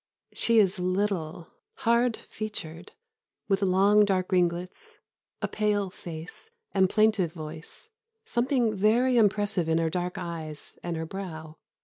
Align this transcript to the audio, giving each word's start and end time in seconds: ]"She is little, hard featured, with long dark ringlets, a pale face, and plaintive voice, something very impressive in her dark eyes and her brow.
]"She 0.33 0.57
is 0.57 0.79
little, 0.79 1.49
hard 1.85 2.17
featured, 2.27 2.93
with 3.47 3.61
long 3.61 4.03
dark 4.03 4.31
ringlets, 4.31 4.97
a 5.43 5.47
pale 5.47 5.91
face, 5.91 6.49
and 6.73 6.89
plaintive 6.89 7.33
voice, 7.33 7.91
something 8.25 8.73
very 8.75 9.15
impressive 9.17 9.69
in 9.69 9.77
her 9.77 9.91
dark 9.91 10.17
eyes 10.17 10.79
and 10.81 10.97
her 10.97 11.05
brow. 11.05 11.57